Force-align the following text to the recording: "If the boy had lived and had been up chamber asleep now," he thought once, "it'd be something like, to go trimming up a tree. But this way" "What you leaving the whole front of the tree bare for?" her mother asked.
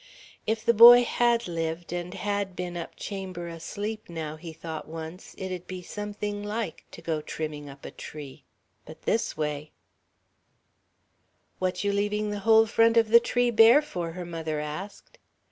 "If 0.47 0.65
the 0.65 0.73
boy 0.73 1.03
had 1.03 1.47
lived 1.47 1.93
and 1.93 2.11
had 2.15 2.55
been 2.55 2.75
up 2.75 2.95
chamber 2.95 3.47
asleep 3.47 4.09
now," 4.09 4.35
he 4.35 4.51
thought 4.51 4.87
once, 4.87 5.35
"it'd 5.37 5.67
be 5.67 5.83
something 5.83 6.41
like, 6.43 6.85
to 6.93 7.03
go 7.03 7.21
trimming 7.21 7.69
up 7.69 7.85
a 7.85 7.91
tree. 7.91 8.43
But 8.83 9.03
this 9.03 9.37
way" 9.37 9.69
"What 11.59 11.83
you 11.83 11.93
leaving 11.93 12.31
the 12.31 12.39
whole 12.39 12.65
front 12.65 12.97
of 12.97 13.09
the 13.09 13.19
tree 13.19 13.51
bare 13.51 13.83
for?" 13.83 14.13
her 14.13 14.25
mother 14.25 14.59
asked. 14.59 15.19